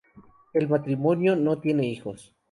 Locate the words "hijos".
1.87-2.33